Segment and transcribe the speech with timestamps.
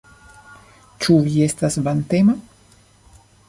[1.03, 2.39] Ĉu vi estas vantema?